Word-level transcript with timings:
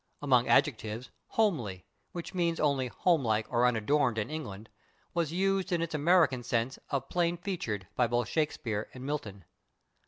Among 0.19 0.47
adjectives, 0.47 1.11
/homely/, 1.35 1.83
which 2.11 2.33
means 2.33 2.59
only 2.59 2.87
homelike 2.87 3.45
or 3.51 3.67
unadorned 3.67 4.17
in 4.17 4.31
England, 4.31 4.67
was 5.13 5.31
used 5.31 5.71
in 5.71 5.83
its 5.83 5.93
American 5.93 6.41
sense 6.41 6.79
of 6.89 7.07
plain 7.07 7.37
featured 7.37 7.87
by 7.95 8.07
both 8.07 8.27
Shakespeare 8.27 8.89
and 8.95 9.05
Milton. 9.05 9.45